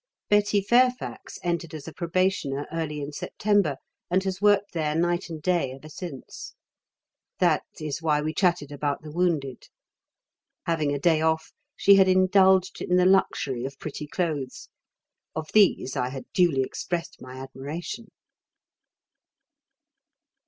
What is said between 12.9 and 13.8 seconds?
the luxury of